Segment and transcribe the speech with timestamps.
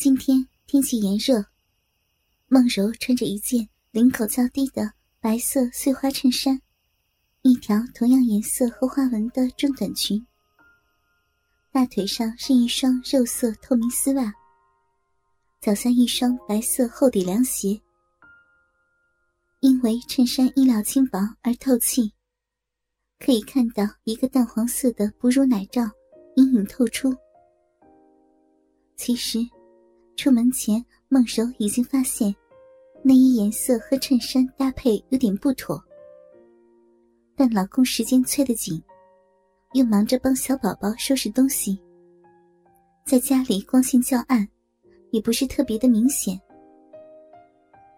[0.00, 1.44] 今天天气炎热，
[2.48, 6.58] 梦柔穿着一件领口较低的白色碎花衬衫，
[7.42, 10.26] 一条同样颜色和花纹的中短裙，
[11.70, 14.32] 大腿上是一双肉色透明丝袜，
[15.60, 17.78] 脚下一双白色厚底凉鞋。
[19.60, 22.10] 因为衬衫衣料轻薄而透气，
[23.18, 25.82] 可以看到一个淡黄色的哺乳奶罩
[26.36, 27.14] 隐隐透出。
[28.96, 29.38] 其实，
[30.20, 32.36] 出门前孟柔已经发现
[33.02, 35.82] 内衣颜色和衬衫搭配有点不妥，
[37.34, 38.78] 但老公时间催得紧，
[39.72, 41.80] 又忙着帮小宝宝收拾东西，
[43.06, 44.46] 在家里光线较暗，
[45.10, 46.38] 也不是特别的明显。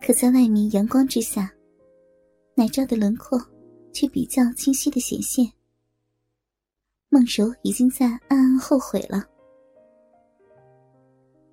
[0.00, 1.52] 可在外面阳光之下，
[2.54, 3.36] 奶罩的轮廓
[3.92, 5.44] 却比较清晰的显现。
[7.08, 9.26] 孟柔已经在暗暗后悔了。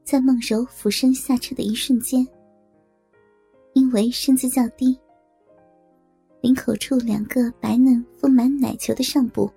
[0.09, 2.27] 在孟柔俯身下车的一瞬间，
[3.73, 4.99] 因为身子较低，
[6.41, 9.47] 领口处两个白嫩丰满奶球的上部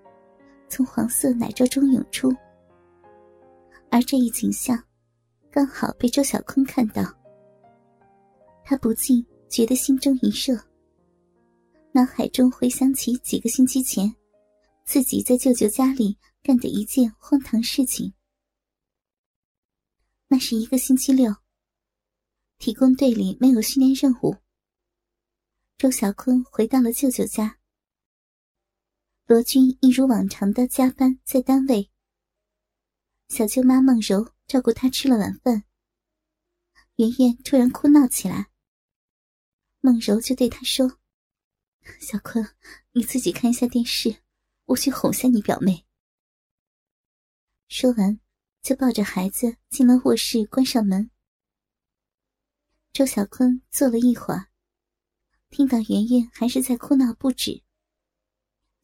[0.69, 2.30] 从黄色奶罩中涌出，
[3.91, 4.78] 而这一景象
[5.50, 7.03] 刚好被周小坤看到。
[8.62, 10.55] 他不禁觉得心中一热，
[11.92, 14.14] 脑海中回想起几个星期前
[14.84, 18.12] 自己在舅舅家里干的一件荒唐事情。
[20.33, 21.36] 那是一个星期六，
[22.56, 24.39] 体工队里没有训练任务。
[25.77, 27.58] 周小坤回到了舅舅家，
[29.27, 31.91] 罗军一如往常的加班在单位。
[33.28, 35.64] 小舅妈孟柔照顾他吃了晚饭，
[36.96, 38.50] 圆圆突然哭闹起来。
[39.80, 40.98] 孟柔就对他说
[42.00, 42.42] ：“小坤，
[42.92, 44.22] 你自己看一下电视，
[44.64, 45.84] 我去哄下你表妹。”
[47.69, 48.19] 说完，
[48.62, 51.10] 就抱着孩子进了卧室，关上门。
[52.92, 54.50] 周小坤坐了一会儿，
[55.50, 57.64] 听到圆圆还是在哭闹不止，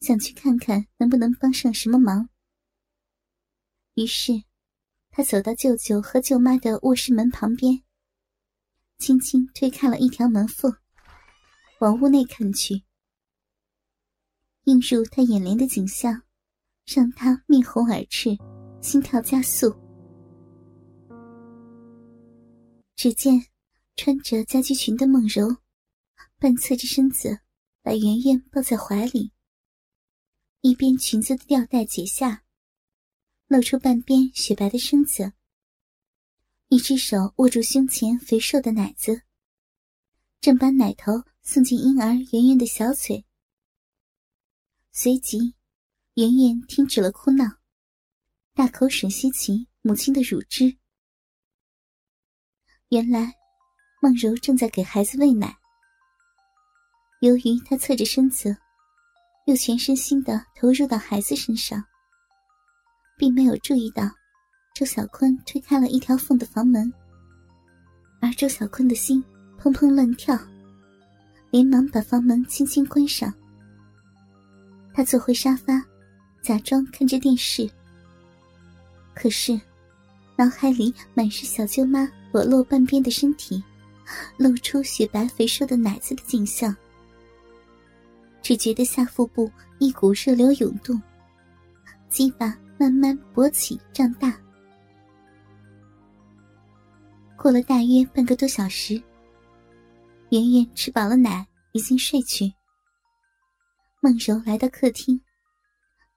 [0.01, 2.29] 想去看看能不能帮上什么忙。
[3.93, 4.43] 于是，
[5.11, 7.81] 他走到舅舅和舅妈的卧室门旁边，
[8.97, 10.75] 轻轻推开了一条门缝。
[11.79, 12.83] 往屋内看去，
[14.65, 16.23] 映入他眼帘的景象，
[16.85, 18.37] 让他面红耳赤，
[18.81, 19.75] 心跳加速。
[22.95, 23.33] 只见
[23.95, 25.55] 穿着家居裙的梦柔，
[26.37, 27.39] 半侧着身子，
[27.81, 29.31] 把圆圆抱在怀里，
[30.61, 32.43] 一边裙子的吊带解下，
[33.47, 35.33] 露出半边雪白的身子，
[36.67, 39.21] 一只手握住胸前肥瘦的奶子，
[40.41, 41.23] 正把奶头。
[41.41, 43.25] 送进婴儿圆圆的小嘴，
[44.91, 45.55] 随即，
[46.13, 47.58] 圆圆停止了哭闹，
[48.59, 50.75] 大口吮吸起母亲的乳汁。
[52.89, 53.33] 原来，
[54.01, 55.55] 梦柔正在给孩子喂奶。
[57.21, 58.53] 由于她侧着身子，
[59.45, 61.81] 又全身心的投入到孩子身上，
[63.17, 64.03] 并没有注意到
[64.75, 66.93] 周小坤推开了一条缝的房门，
[68.19, 69.23] 而周小坤的心
[69.57, 70.37] 砰砰乱跳。
[71.49, 73.33] 连忙把房门轻轻关上。
[74.93, 75.81] 他坐回沙发，
[76.43, 77.65] 假装看着电视。
[79.21, 79.59] 可是，
[80.37, 83.61] 脑海里满是小舅妈裸露半边的身体，
[84.37, 86.73] 露出雪白肥硕的奶子的景象。
[88.41, 91.01] 只觉得下腹部一股热流涌动，
[92.07, 94.39] 鸡巴慢慢勃起胀大。
[97.35, 99.03] 过了大约半个多小时。
[100.29, 102.53] 圆圆吃饱了奶，已经睡去。
[103.99, 105.19] 孟柔来到客厅，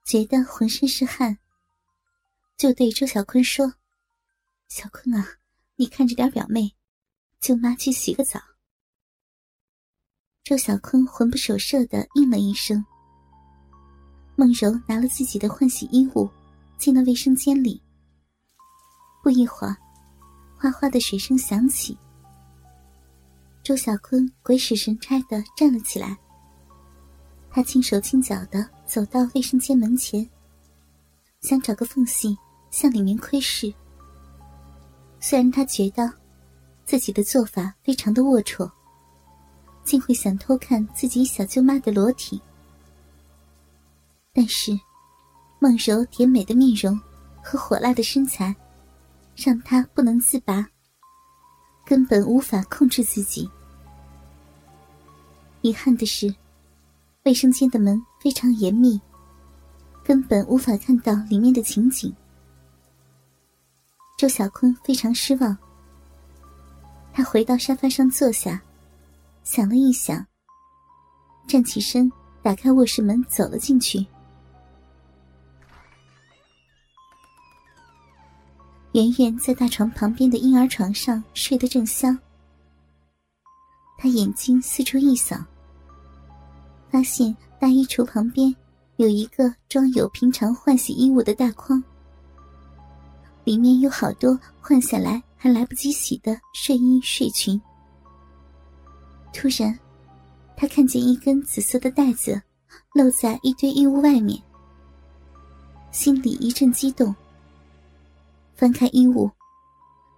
[0.05, 1.37] 觉得浑身是汗，
[2.63, 3.75] 就对周小坤说
[4.71, 5.27] ：“小坤啊，
[5.75, 6.73] 你看着点表妹，
[7.41, 8.41] 舅妈去洗个澡。”
[10.45, 12.85] 周小坤魂不守舍的应了一声。
[14.37, 16.31] 孟柔拿了自己的换洗衣物，
[16.79, 17.83] 进了卫生间里。
[19.25, 19.77] 不一会儿，
[20.57, 21.99] 哗哗的水声响起。
[23.65, 26.17] 周小坤鬼使神差的站了起来，
[27.51, 30.25] 他轻手轻脚的走到卫生间门前，
[31.41, 32.39] 想找个缝隙
[32.73, 33.73] 向里面窥视。
[35.21, 36.13] 虽然他觉得
[36.85, 38.69] 自己的做法非常的龌龊，
[39.85, 42.43] 竟会想偷看自己小舅妈的裸体，
[44.33, 44.77] 但是
[45.61, 47.01] 梦柔甜美的面容
[47.41, 48.53] 和火辣的身材，
[49.37, 50.67] 让他不能自拔。
[51.85, 53.49] 根本无法控制自己。
[55.61, 56.33] 遗憾的是，
[57.25, 59.01] 卫生间的门非常严密，
[60.03, 62.13] 根本无法看到里面的情景。
[64.23, 65.59] 周小坤非常失望，
[67.13, 68.63] 他回到沙发上坐下，
[69.43, 70.25] 想了一想，
[71.49, 72.09] 站起身，
[72.41, 74.07] 打开卧室门，走了进去。
[78.93, 82.17] 圆圆在大床旁边的婴儿床上睡得正香，
[83.99, 85.37] 他眼睛四处一扫，
[86.93, 88.55] 发现大衣橱旁边
[88.99, 91.83] 有一个装有平常换洗衣物的大筐，
[93.45, 97.61] 里面有好多换下来还来不及洗的睡衣睡裙。
[99.33, 99.79] 突然，
[100.57, 102.41] 他看见一根紫色的带子
[102.95, 104.41] 露在一堆衣物外面，
[105.91, 107.15] 心里一阵激动。
[108.55, 109.31] 翻开衣物，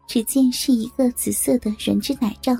[0.07, 2.55] 只见是一个紫色的软质奶罩，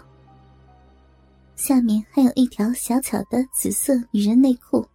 [1.57, 4.87] 下面还有一条小巧的紫色女人内裤。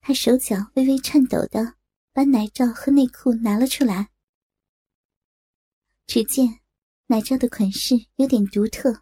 [0.00, 1.74] 他手脚微微颤抖的
[2.12, 4.08] 把奶罩和内裤拿了出来。
[6.06, 6.60] 只见
[7.06, 8.94] 奶罩的款式有点独特，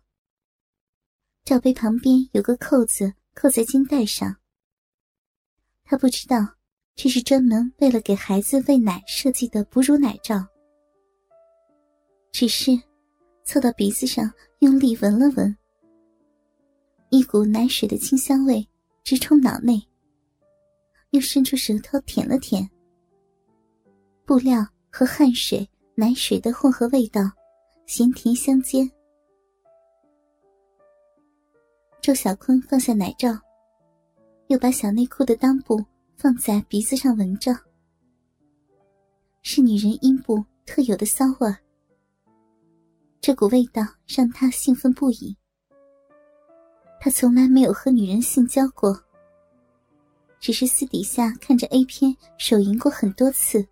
[1.44, 4.36] 罩杯旁边有个扣子扣在肩带上。
[5.84, 6.38] 他不知道
[6.94, 10.46] 这是专门为了给孩子喂奶设计的哺乳奶罩。
[12.30, 12.70] 只是，
[13.44, 15.54] 凑到鼻子上用力闻了闻，
[17.10, 18.66] 一股奶水的清香味
[19.04, 19.82] 直冲脑内。
[21.10, 22.66] 又伸出舌头舔了舔，
[24.24, 27.20] 布料和汗水、奶水的混合味道，
[27.86, 28.90] 咸甜相间。
[32.00, 33.28] 周小坤放下奶罩，
[34.46, 35.84] 又把小内裤的裆部
[36.16, 37.54] 放在鼻子上闻着，
[39.42, 41.58] 是女人阴部特有的骚味儿。
[43.20, 45.36] 这股味道让他兴奋不已。
[46.98, 48.98] 他从来没有和女人性交过，
[50.40, 53.64] 只是私底下看着 A 片手淫过很多次。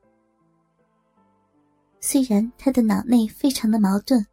[2.00, 4.26] 虽然他的脑内非常的矛盾，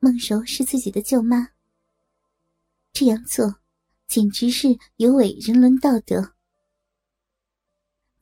[0.00, 1.50] 孟柔是自己的舅妈，
[2.92, 3.60] 这样做
[4.08, 6.34] 简直是有违人伦道德，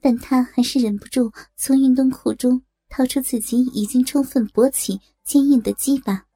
[0.01, 5.01] 但他还是忍不住从运动裤中掏出自己已经充分勃起。
[5.25, 6.27] 坚硬的鸡巴，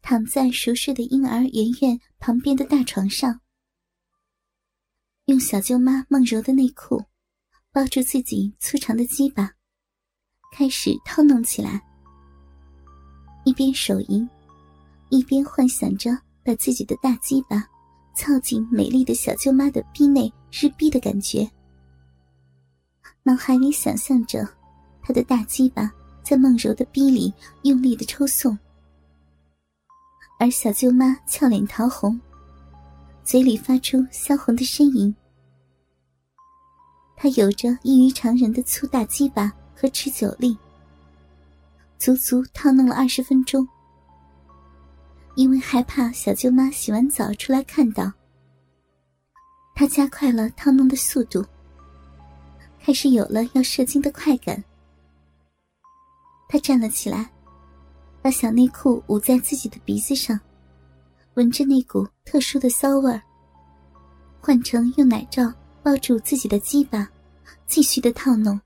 [0.00, 3.40] 躺在熟睡的婴儿圆圆旁边的大床上，
[5.24, 7.04] 用小舅妈梦柔的内裤
[7.72, 9.55] 包住自己粗长的鸡巴，
[10.52, 11.80] 开始套弄起来。
[13.44, 14.28] 一边手淫，
[15.10, 16.10] 一边幻想着
[16.44, 17.64] 把自己的大鸡巴
[18.14, 21.48] 操进美丽的小舅妈的逼内日逼的感觉，
[23.22, 24.48] 脑海里想象着
[25.02, 25.92] 她的大鸡巴。
[26.28, 27.32] 在梦柔的逼里
[27.62, 28.58] 用力的抽送，
[30.40, 32.20] 而小舅妈俏脸桃红，
[33.22, 35.14] 嘴里发出销魂的呻吟。
[37.16, 40.56] 她有着异于常人的粗大鸡巴和持久力，
[41.98, 43.68] 足足套弄了二十分钟。
[45.34, 48.10] 因为害怕小舅妈洗完澡出来看到，
[49.74, 51.44] 他加快了套弄的速度，
[52.80, 54.64] 开始有了要射精的快感。
[56.48, 57.30] 他站了起来，
[58.22, 60.40] 把小内裤捂在自己的鼻子上，
[61.34, 63.20] 闻着那股特殊的骚味儿。
[64.40, 65.52] 换成用奶罩
[65.82, 67.06] 包住自己的鸡巴，
[67.66, 68.58] 继续的套弄。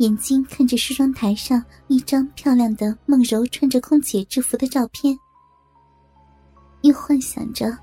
[0.00, 5.14] 眼睛看着梳妆台上一张漂亮的梦柔穿着空姐制服的照片，
[6.80, 7.76] 又幻想着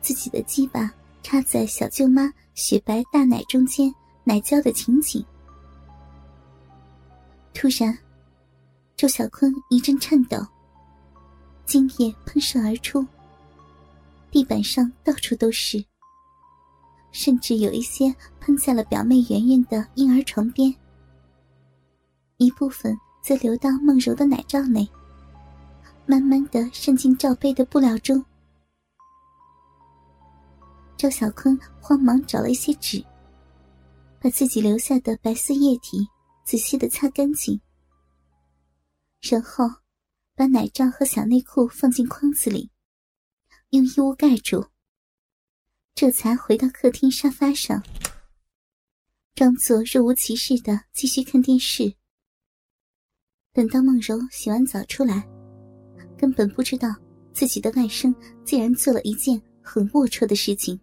[0.00, 0.92] 自己的鸡巴
[1.22, 5.24] 插在小舅妈雪白大奶中间奶胶的情景。
[7.54, 7.96] 突然，
[8.96, 10.44] 周小坤一阵颤抖，
[11.64, 13.06] 精液喷射而出，
[14.32, 15.84] 地板上到处都是，
[17.12, 20.74] 甚至有一些喷在了表妹圆圆的婴儿床边，
[22.42, 24.88] 一部分则流到梦柔的奶罩内，
[26.06, 28.24] 慢慢的渗进罩杯的布料中。
[30.96, 33.04] 赵小坤慌忙找了一些纸，
[34.20, 36.08] 把自己留下的白色液体。
[36.44, 37.60] 仔细的擦干净，
[39.20, 39.64] 然后
[40.34, 42.68] 把奶罩和小内裤放进筐子里，
[43.70, 44.66] 用衣物盖住。
[45.94, 47.80] 这才回到客厅沙发上，
[49.36, 51.94] 装作若无其事的继续看电视。
[53.54, 55.28] 等到梦柔洗完澡出来，
[56.16, 56.88] 根本不知道
[57.34, 60.80] 自己的外甥竟然做了一件很龌龊的事情。